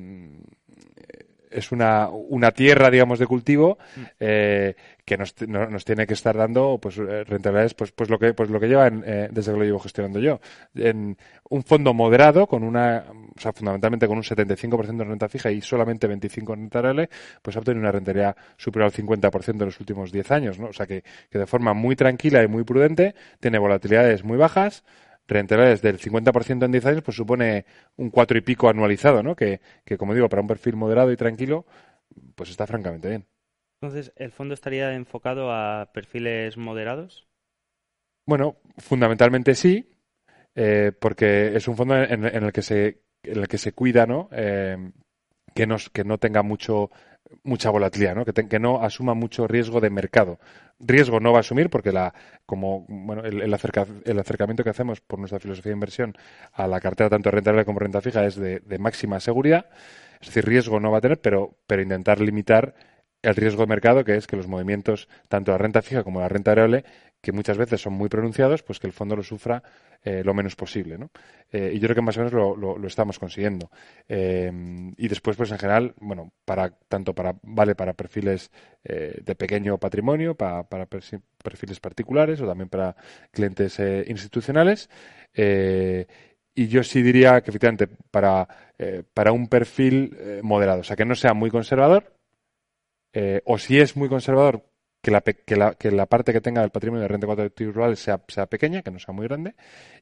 es 1.52 1.72
una, 1.72 2.10
una 2.10 2.52
tierra, 2.52 2.90
digamos, 2.90 3.20
de 3.20 3.28
cultivo 3.28 3.78
mm. 3.96 4.02
eh, 4.20 4.76
que 5.06 5.18
nos, 5.18 5.36
nos, 5.48 5.84
tiene 5.84 6.08
que 6.08 6.14
estar 6.14 6.38
dando 6.38 6.78
pues 6.82 6.98
eh, 6.98 7.24
rentabilidades 7.24 7.74
pues 7.74 7.92
pues 7.92 8.10
lo 8.10 8.18
que 8.20 8.34
pues 8.34 8.50
lo 8.50 8.60
que 8.60 8.68
lleva 8.68 8.88
eh, 8.88 9.30
desde 9.32 9.52
que 9.52 9.58
lo 9.58 9.66
llevo 9.66 9.80
gestionando 9.80 10.20
yo 10.20 10.40
en 10.76 11.18
un 11.50 11.64
fondo 11.64 11.94
moderado 11.94 12.48
con 12.48 12.64
una 12.64 13.06
o 13.36 13.40
sea 13.40 13.52
fundamentalmente 13.52 14.08
con 14.08 14.18
un 14.18 14.24
75% 14.24 14.98
de 14.98 15.04
renta 15.04 15.28
fija 15.28 15.52
y 15.52 15.62
solamente 15.62 16.08
25 16.08 16.54
en 16.54 16.60
renta 16.62 16.82
real 16.82 17.10
pues 17.42 17.56
ha 17.56 17.60
obtenido 17.60 17.82
una 17.82 17.92
rentabilidad 17.92 18.36
superior 18.58 18.92
al 18.94 19.06
50% 19.06 19.50
en 19.50 19.66
los 19.66 19.80
últimos 19.80 20.12
10 20.12 20.32
años 20.32 20.60
no 20.60 20.68
o 20.68 20.74
sea 20.74 20.86
que, 20.86 21.04
que 21.30 21.40
de 21.40 21.48
forma 21.48 21.74
muy 21.74 21.96
tranquila 21.96 22.44
y 22.44 22.48
muy 22.48 22.64
prudente 22.64 23.16
tiene 23.40 23.58
volatilidades 23.58 24.24
muy 24.24 24.38
bajas 24.38 24.84
rentabilidades 25.32 25.82
del 25.82 26.00
50% 26.00 26.66
en 26.66 26.72
10 26.72 26.86
años, 26.86 27.04
pues 27.04 27.18
supone 27.18 27.66
un 27.98 28.10
cuatro 28.10 28.38
y 28.38 28.42
pico 28.42 28.70
anualizado, 28.70 29.24
¿no? 29.24 29.36
Que, 29.36 29.62
que, 29.86 29.98
como 29.98 30.14
digo, 30.14 30.30
para 30.30 30.42
un 30.42 30.48
perfil 30.48 30.76
moderado 30.76 31.12
y 31.12 31.18
tranquilo, 31.18 31.66
pues 32.36 32.50
está 32.50 32.68
francamente 32.68 33.10
bien. 33.10 33.26
Entonces, 33.82 34.14
¿el 34.16 34.32
fondo 34.32 34.54
estaría 34.54 34.94
enfocado 34.94 35.52
a 35.52 35.90
perfiles 35.94 36.56
moderados? 36.56 37.28
Bueno, 38.28 38.58
fundamentalmente 38.78 39.56
sí, 39.56 39.90
eh, 40.56 40.92
porque 41.00 41.56
es 41.56 41.68
un 41.68 41.76
fondo 41.76 41.96
en, 41.96 42.26
el 42.26 42.52
que 42.52 42.62
se 42.62 43.02
en 43.24 43.40
el 43.40 43.48
que 43.48 43.58
se 43.58 43.74
cuida, 43.74 44.06
¿no? 44.06 44.30
Eh, 44.32 44.78
que, 45.56 45.66
nos, 45.66 45.90
que 45.90 46.04
no 46.04 46.18
tenga 46.18 46.44
mucho 46.44 46.92
mucha 47.44 47.70
volatilidad, 47.70 48.16
¿no? 48.16 48.26
Que, 48.26 48.60
no 48.60 48.82
asuma 48.82 49.14
mucho 49.14 49.48
riesgo 49.48 49.80
de 49.80 49.90
mercado. 49.90 50.40
Riesgo 50.80 51.20
no 51.20 51.32
va 51.32 51.40
a 51.40 51.42
asumir 51.42 51.70
porque 51.70 51.92
la, 51.92 52.14
como, 52.46 52.86
bueno, 52.88 53.24
el, 53.24 53.42
el, 53.42 53.54
acercamiento 53.54 54.64
que 54.64 54.70
hacemos 54.70 55.02
por 55.02 55.20
nuestra 55.20 55.40
filosofía 55.40 55.72
de 55.72 55.76
inversión 55.76 56.16
a 56.54 56.68
la 56.68 56.80
cartera 56.80 57.10
tanto 57.10 57.32
rentable 57.32 57.66
como 57.66 57.80
renta 57.80 58.02
fija 58.02 58.26
es 58.26 58.36
de, 58.36 58.62
máxima 58.80 59.20
seguridad. 59.20 59.68
Es 60.20 60.28
decir, 60.28 60.46
riesgo 60.46 60.80
no 60.80 60.92
va 60.92 61.00
a 61.00 61.02
tener, 61.02 61.20
pero, 61.20 61.58
pero 61.68 61.82
intentar 61.82 62.20
limitar 62.20 62.76
el 63.22 63.36
riesgo 63.36 63.62
de 63.62 63.68
mercado, 63.68 64.04
que 64.04 64.16
es 64.16 64.28
que 64.28 64.36
los 64.36 64.48
movimientos, 64.48 65.08
tanto 65.28 65.52
la 65.52 65.58
renta 65.58 65.82
fija 65.82 66.04
como 66.04 66.22
la 66.22 66.30
renta 66.30 66.52
variable, 66.52 66.86
que 67.22 67.32
muchas 67.32 67.58
veces 67.58 67.80
son 67.80 67.94
muy 67.94 68.10
pronunciados, 68.10 68.64
pues 68.64 68.80
que 68.80 68.88
el 68.88 68.94
fondo 68.94 69.16
lo 69.16 69.24
sufra 69.24 69.62
eh, 70.04 70.24
lo 70.24 70.34
menos 70.34 70.56
posible. 70.56 70.98
¿no? 70.98 71.12
Eh, 71.52 71.72
y 71.76 71.80
yo 71.80 71.88
creo 71.88 71.96
que 71.96 72.02
más 72.02 72.18
o 72.18 72.24
menos 72.24 72.34
lo, 72.34 72.88
estamos 72.88 73.20
consiguiendo. 73.20 73.70
Eh, 74.10 74.52
y 74.98 75.08
después, 75.08 75.38
pues 75.38 75.52
en 75.52 75.60
general, 75.60 75.94
bueno, 76.00 76.32
para 76.44 76.72
tanto 76.72 77.14
para 77.14 77.36
vale 77.44 77.76
para 77.76 77.94
perfiles 77.94 78.52
de 78.84 79.36
pequeño 79.36 79.78
patrimonio, 79.78 80.34
para, 80.34 80.64
para, 80.64 80.88
perfiles 80.88 81.80
particulares 81.80 82.42
o 82.42 82.48
también 82.48 82.68
para 82.68 82.96
clientes 83.32 83.80
institucionales. 84.08 84.90
y 85.36 86.68
yo 86.68 86.84
sí 86.84 87.04
diría 87.04 87.42
que 87.42 87.52
efectivamente 87.52 87.88
para, 88.10 88.48
para 89.14 89.32
un 89.32 89.48
perfil 89.48 90.18
moderado, 90.42 90.82
o 90.82 90.84
sea, 90.84 90.96
que 90.96 91.06
no 91.06 91.14
sea 91.14 91.36
muy 91.36 91.52
conservador, 91.52 92.12
o 93.46 93.58
si 93.60 93.80
es 93.80 93.96
muy 93.96 94.10
conservador, 94.10 94.64
que 95.02 95.12
la, 95.12 95.22
que, 95.22 95.56
la, 95.56 95.74
que 95.74 95.92
la, 95.92 96.06
parte 96.06 96.34
que 96.34 96.42
tenga 96.42 96.62
del 96.62 96.72
patrimonio 96.72 97.02
de 97.02 97.08
renta 97.08 97.28
cuatro 97.28 97.46
activos 97.46 97.76
rurales 97.76 98.00
sea, 98.00 98.22
sea, 98.28 98.46
pequeña, 98.48 98.82
que 98.82 98.92
no 98.92 99.00
sea 99.00 99.14
muy 99.14 99.28
grande, 99.28 99.56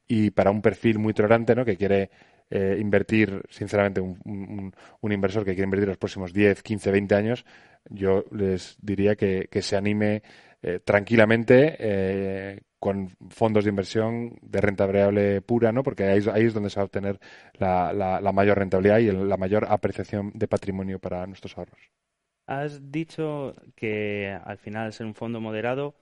y 0.07 0.31
para 0.31 0.51
un 0.51 0.61
perfil 0.61 0.99
muy 0.99 1.13
tolerante, 1.13 1.55
¿no? 1.55 1.65
que 1.65 1.77
quiere 1.77 2.09
eh, 2.49 2.77
invertir, 2.79 3.43
sinceramente, 3.49 4.01
un, 4.01 4.73
un, 5.01 5.11
inversor 5.11 5.45
que 5.45 5.51
quiere 5.53 5.65
invertir 5.65 5.87
los 5.87 5.97
próximos 5.97 6.33
10, 6.33 6.63
15, 6.63 6.91
20 6.91 7.15
años, 7.15 7.45
yo 7.89 8.25
les 8.31 8.77
diría 8.81 9.15
que, 9.15 9.47
que 9.51 9.61
se 9.61 9.77
anime 9.77 10.23
eh, 10.61 10.79
tranquilamente 10.83 11.75
eh, 11.79 12.61
con 12.79 13.15
fondos 13.29 13.63
de 13.63 13.69
inversión 13.69 14.37
de 14.41 14.61
renta 14.61 14.85
variable 14.85 15.41
pura, 15.41 15.71
¿no? 15.71 15.83
porque 15.83 16.03
ahí, 16.03 16.21
ahí 16.31 16.45
es 16.45 16.53
donde 16.53 16.69
se 16.69 16.77
va 16.77 16.83
a 16.83 16.85
obtener 16.85 17.19
la, 17.53 17.93
la, 17.93 18.19
la 18.19 18.31
mayor 18.31 18.57
rentabilidad 18.57 18.99
y 18.99 19.11
la 19.11 19.37
mayor 19.37 19.67
apreciación 19.69 20.31
de 20.33 20.47
patrimonio 20.47 20.99
para 20.99 21.25
nuestros 21.27 21.57
ahorros. 21.57 21.79
Has 22.49 22.91
dicho 22.91 23.53
que 23.75 24.35
al 24.43 24.57
final 24.57 24.91
ser 24.91 25.05
un 25.05 25.13
fondo 25.13 25.39
moderado 25.39 25.93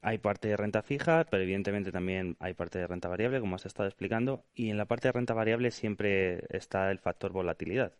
hay 0.00 0.16
parte 0.16 0.48
de 0.48 0.56
renta 0.56 0.80
fija, 0.80 1.26
pero 1.28 1.42
evidentemente 1.42 1.92
también 1.92 2.38
hay 2.40 2.54
parte 2.54 2.78
de 2.78 2.86
renta 2.86 3.06
variable, 3.10 3.38
como 3.38 3.56
has 3.56 3.66
estado 3.66 3.86
explicando, 3.86 4.46
y 4.54 4.70
en 4.70 4.78
la 4.78 4.86
parte 4.86 5.08
de 5.08 5.12
renta 5.12 5.34
variable 5.34 5.70
siempre 5.70 6.46
está 6.48 6.90
el 6.90 7.00
factor 7.00 7.32
volatilidad. 7.32 7.92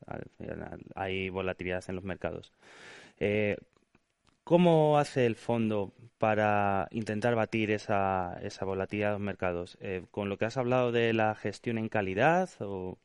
Hay 0.94 1.28
volatilidad 1.28 1.84
en 1.88 1.96
los 1.96 2.04
mercados. 2.04 2.54
Eh, 3.18 3.58
¿Cómo 4.44 4.96
hace 4.96 5.26
el 5.26 5.36
fondo 5.36 5.92
para 6.16 6.88
intentar 6.90 7.34
batir 7.34 7.70
esa, 7.70 8.38
esa 8.42 8.64
volatilidad 8.64 9.08
de 9.08 9.12
los 9.12 9.20
mercados? 9.20 9.76
Eh, 9.82 10.06
¿Con 10.10 10.30
lo 10.30 10.38
que 10.38 10.46
has 10.46 10.56
hablado 10.56 10.90
de 10.90 11.12
la 11.12 11.34
gestión 11.34 11.76
en 11.76 11.90
calidad? 11.90 12.48
O... 12.60 12.96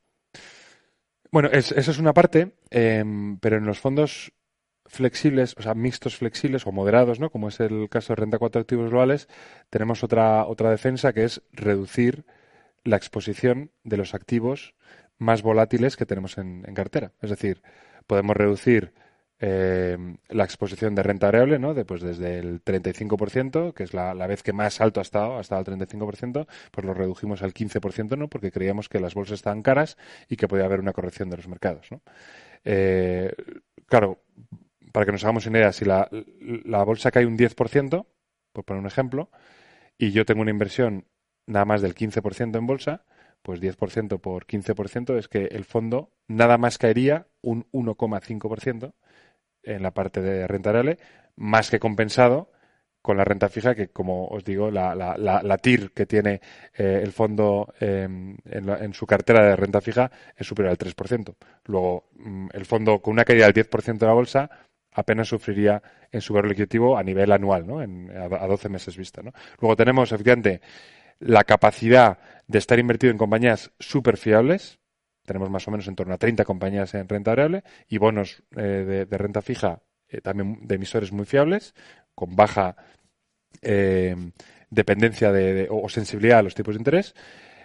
Bueno, 1.31 1.50
eso 1.51 1.75
es 1.75 2.00
una 2.00 2.13
parte, 2.13 2.53
em, 2.69 3.38
pero 3.39 3.57
en 3.57 3.65
los 3.65 3.79
fondos 3.79 4.31
flexibles, 4.89 5.55
o 5.58 5.62
sea, 5.62 5.74
mixtos 5.75 6.17
flexibles 6.17 6.67
o 6.67 6.72
moderados, 6.72 7.19
¿no? 7.19 7.29
Como 7.29 7.48
es 7.48 7.60
el 7.60 7.88
caso 7.89 8.13
de 8.13 8.17
renta 8.17 8.39
cuatro 8.39 8.60
activos 8.60 8.89
globales, 8.89 9.29
tenemos 9.69 10.03
otra, 10.03 10.46
otra 10.46 10.72
defensa 10.72 11.13
que 11.13 11.24
es 11.24 11.41
reducir 11.53 12.25
la 12.84 12.98
exposición 12.98 13.72
de 13.84 13.98
los 13.98 14.13
activos 14.13 14.74
más 15.17 15.41
volátiles 15.41 15.96
que 15.96 16.05
tenemos 16.05 16.38
en, 16.38 16.62
cartera. 16.74 17.12
Es 17.22 17.29
decir, 17.29 17.62
podemos 18.08 18.36
reducir 18.36 18.93
eh, 19.41 19.98
la 20.29 20.43
exposición 20.43 20.96
de 20.96 21.03
renta 21.03 21.27
variable, 21.27 21.60
¿no? 21.60 21.74
De, 21.74 21.86
pues 21.86 22.01
desde 22.01 22.39
el 22.39 22.63
35%, 22.63 23.74
que 23.74 23.84
es 23.84 23.93
la, 23.93 24.13
la, 24.13 24.27
vez 24.27 24.43
que 24.43 24.53
más 24.53 24.81
alto 24.81 25.01
ha 25.01 25.03
estado, 25.03 25.38
ha 25.38 25.41
estado 25.41 25.60
al 25.60 25.79
35%, 25.79 26.48
pues 26.72 26.86
lo 26.86 26.93
redujimos 26.93 27.43
al 27.43 27.53
15%, 27.53 28.17
¿no? 28.17 28.27
Porque 28.27 28.51
creíamos 28.51 28.89
que 28.89 29.00
las 29.00 29.13
bolsas 29.13 29.36
estaban 29.36 29.62
caras 29.62 29.98
y 30.29 30.36
que 30.36 30.48
podía 30.48 30.65
haber 30.65 30.79
una 30.79 30.93
corrección 30.93 31.29
de 31.29 31.38
los 31.38 31.48
mercados, 31.48 31.91
¿no? 31.91 32.01
Eh, 32.65 33.34
claro, 33.86 34.22
para 34.91 35.05
que 35.05 35.12
nos 35.12 35.24
hagamos 35.24 35.46
una 35.46 35.60
idea, 35.60 35.72
si 35.72 35.86
la, 35.86 36.10
bolsa 36.84 37.12
cae 37.12 37.25
un 37.25 37.38
10%, 37.38 38.05
por 38.53 38.65
poner 38.65 38.81
un 38.81 38.88
ejemplo, 38.88 39.29
y 39.98 40.12
yo 40.12 40.25
tengo 40.25 40.41
una 40.41 40.51
inversión 40.51 41.05
nada 41.46 41.65
más 41.65 41.81
del 41.81 41.96
15% 41.96 42.58
en 42.58 42.67
bolsa, 42.67 43.03
pues 43.41 43.62
10% 43.62 44.19
por 44.19 44.46
15% 44.46 45.17
es 45.17 45.27
que 45.27 45.46
el 45.46 45.65
fondo 45.65 46.12
nada 46.27 46.58
más 46.58 46.77
caería 46.77 47.27
un 47.41 47.65
1,5% 47.72 48.93
en 49.63 49.84
la 49.84 49.91
parte 49.91 50.22
de 50.22 50.48
renta 50.48 50.72
real, 50.72 50.98
más 51.36 51.69
que 51.69 51.79
compensado 51.79 52.51
con 53.01 53.17
la 53.17 53.24
renta 53.24 53.50
fija, 53.50 53.75
que 53.75 53.89
como 53.89 54.27
os 54.27 54.43
digo, 54.43 54.69
la, 54.72 54.93
la, 54.93 55.15
la, 55.17 55.58
TIR 55.58 55.91
que 55.91 56.05
tiene 56.05 56.41
eh, 56.77 57.00
el 57.01 57.13
fondo 57.13 57.74
em, 57.79 58.36
en, 58.46 58.69
en, 58.69 58.93
su 58.93 59.05
cartera 59.05 59.46
de 59.46 59.55
renta 59.55 59.79
fija 59.79 60.12
es 60.36 60.46
superior 60.46 60.72
al 60.72 60.77
3%. 60.77 61.36
Luego, 61.65 62.10
mm, 62.15 62.50
el 62.51 62.65
fondo 62.65 63.01
con 63.01 63.13
una 63.13 63.24
caída 63.24 63.46
del 63.46 63.53
10% 63.53 63.98
de 63.98 64.05
la 64.05 64.13
bolsa 64.13 64.50
apenas 64.91 65.27
sufriría 65.27 65.81
en 66.12 66.22
su 66.22 66.34
valor 66.34 66.50
liquidativo 66.50 66.98
a 66.98 67.03
nivel 67.03 67.31
anual, 67.31 67.67
¿no? 67.67 67.81
En, 67.81 68.12
a, 68.12 68.27
12 68.27 68.69
meses 68.69 68.98
vista, 68.98 69.22
¿no? 69.22 69.31
Luego 69.60 69.75
tenemos, 69.75 70.12
efectivamente, 70.12 70.62
la 71.19 71.43
capacidad 71.43 72.17
de 72.48 72.58
estar 72.58 72.79
invertido 72.79 73.12
en 73.12 73.17
compañías 73.17 73.72
súper 73.79 74.17
fiables. 74.17 74.79
Tenemos 75.25 75.50
más 75.50 75.67
o 75.67 75.72
menos 75.72 75.88
en 75.88 75.96
torno 75.96 76.13
a 76.13 76.17
30 76.17 76.46
compañías 76.46 76.93
en 76.96 77.08
renta 77.08 77.31
variable 77.31 77.63
y 77.88 77.98
bonos 77.98 78.43
eh, 78.55 79.05
de, 79.08 79.17
renta 79.17 79.41
fija 79.41 79.84
eh, 80.08 80.22
también 80.22 80.60
de 80.65 80.75
emisores 80.75 81.12
muy 81.12 81.25
fiables, 81.25 81.75
con 82.15 82.36
baja 82.36 82.75
eh, 83.62 84.15
dependencia 84.69 85.31
de, 85.31 85.67
o 85.69 85.88
sensibilidad 85.89 86.39
a 86.39 86.43
los 86.43 86.55
tipos 86.55 86.75
de 86.75 86.79
interés. 86.79 87.13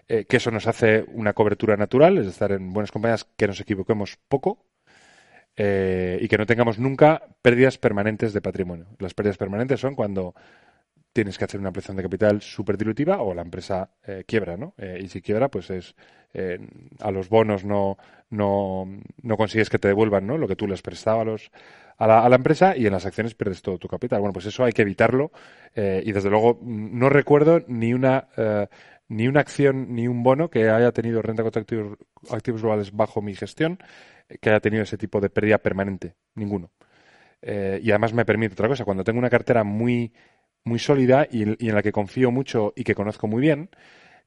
que 0.07 0.37
eso 0.37 0.51
nos 0.51 0.67
hace 0.67 1.05
una 1.15 1.33
cobertura 1.33 1.79
natural, 1.79 2.19
es 2.19 2.27
estar 2.27 2.53
en 2.53 2.75
buenas 2.75 2.93
compañías 2.93 3.25
que 3.25 3.47
nos 3.47 3.61
equivoquemos 3.61 4.19
poco, 4.29 4.67
eh, 5.57 6.19
y 6.21 6.29
que 6.29 6.39
no 6.39 6.47
tengamos 6.47 6.79
nunca 6.79 7.23
pérdidas 7.43 7.79
permanentes 7.79 8.33
de 8.33 8.41
patrimonio. 8.41 8.87
Las 8.99 9.15
pérdidas 9.15 9.37
permanentes 9.37 9.81
son 9.81 9.95
cuando 9.95 10.35
tienes 11.13 11.39
que 11.39 11.45
hacer 11.45 11.61
una 11.61 11.69
ampliación 11.69 11.97
de 11.97 12.03
capital 12.03 12.43
súper 12.43 12.77
dilutiva 12.77 13.23
o 13.23 13.35
la 13.35 13.43
empresa 13.43 13.91
eh, 14.05 14.25
quiebra, 14.27 14.57
¿no? 14.57 14.75
Eh, 14.79 15.01
y 15.03 15.09
si 15.09 15.23
quiebra, 15.23 15.49
pues 15.49 15.71
es 15.71 15.95
a 16.99 17.13
los 17.13 17.29
bonos 17.29 17.65
no, 17.65 17.97
no, 18.31 18.89
no, 19.23 19.37
consigues 19.37 19.71
que 19.71 19.79
te 19.79 19.87
devuelvan 19.87 20.27
¿no? 20.27 20.37
lo 20.37 20.49
que 20.49 20.57
tú 20.57 20.67
les 20.67 20.83
prestabas 20.83 21.53
a, 21.97 22.09
la, 22.09 22.25
a 22.25 22.29
la 22.29 22.35
empresa 22.35 22.77
y 22.77 22.87
en 22.87 22.93
las 22.93 23.07
acciones 23.07 23.37
pierdes 23.37 23.63
todo 23.63 23.79
tu 23.79 23.87
capital. 23.87 24.19
Bueno, 24.19 24.33
pues 24.33 24.47
eso 24.47 24.65
hay 24.65 24.73
que 24.73 24.83
evitarlo 24.83 25.31
y 25.77 26.11
desde 26.11 26.31
luego 26.31 26.59
no 26.61 27.09
recuerdo 27.09 27.63
ni 27.69 27.95
una 27.95 28.27
ni 29.09 29.29
una 29.29 29.41
acción 29.41 29.95
ni 29.95 30.09
un 30.09 30.23
bono 30.23 30.51
que 30.51 30.71
haya 30.71 30.93
tenido 30.93 31.23
renta 31.23 31.43
contra 31.43 31.63
activos, 31.63 32.63
globales 32.63 32.93
bajo 32.93 33.23
mi 33.23 33.35
gestión 33.35 33.79
eh, 34.29 34.39
que 34.39 34.51
haya 34.51 34.61
tenido 34.61 34.83
ese 34.83 34.99
tipo 34.99 35.21
de 35.21 35.31
pérdida 35.31 35.59
permanente. 35.59 36.15
Ninguno. 36.35 36.71
Eh, 37.43 37.81
y 37.83 37.91
además 37.91 38.15
me 38.15 38.25
permite 38.25 38.55
otra 38.55 38.69
cosa. 38.69 38.85
Cuando 38.85 39.05
tengo 39.05 39.19
una 39.19 39.31
cartera 39.31 39.65
muy, 39.65 40.13
muy 40.65 40.79
sólida 40.79 41.27
y, 41.31 41.65
y, 41.65 41.69
en 41.69 41.75
la 41.75 41.83
que 41.83 41.93
confío 41.93 42.31
mucho 42.31 42.73
y 42.77 42.85
que 42.85 42.95
conozco 42.95 43.27
muy 43.27 43.43
bien, 43.43 43.71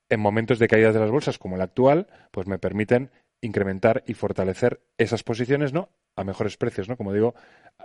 en 0.10 0.20
momentos 0.20 0.60
de 0.60 0.68
caídas 0.68 0.94
de 0.94 1.00
las 1.00 1.12
bolsas 1.12 1.38
como 1.38 1.56
el 1.56 1.62
actual, 1.62 2.08
pues 2.32 2.48
me 2.48 2.60
permiten 2.60 3.12
incrementar 3.42 4.04
y 4.08 4.14
fortalecer 4.14 4.82
esas 4.98 5.24
posiciones, 5.24 5.74
¿no? 5.74 5.90
A 6.16 6.24
mejores 6.24 6.58
precios, 6.58 6.90
¿no? 6.90 6.98
Como 6.98 7.14
digo, 7.14 7.36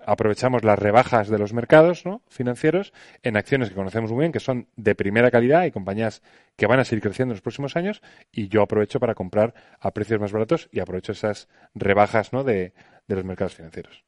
aprovechamos 0.05 0.65
las 0.65 0.79
rebajas 0.79 1.29
de 1.29 1.39
los 1.39 1.53
mercados 1.53 2.05
¿no? 2.05 2.23
financieros 2.29 2.93
en 3.23 3.37
acciones 3.37 3.69
que 3.69 3.75
conocemos 3.75 4.11
muy 4.13 4.21
bien, 4.21 4.33
que 4.33 4.41
son 4.41 4.69
de 4.77 4.95
primera 4.95 5.31
calidad 5.31 5.65
y 5.65 5.71
compañías 5.71 6.23
que 6.57 6.67
van 6.67 6.81
a 6.81 6.85
seguir 6.85 7.03
creciendo 7.03 7.33
en 7.33 7.37
los 7.37 7.43
próximos 7.43 7.77
años, 7.77 8.03
y 8.31 8.49
yo 8.49 8.63
aprovecho 8.63 9.01
para 9.01 9.15
comprar 9.15 9.55
a 9.81 9.93
precios 9.93 10.21
más 10.21 10.33
baratos 10.33 10.69
y 10.73 10.81
aprovecho 10.81 11.13
esas 11.13 11.49
rebajas 11.75 12.33
¿no? 12.33 12.45
de, 12.45 12.75
de 13.07 13.15
los 13.15 13.25
mercados 13.25 13.55
financieros. 13.55 14.05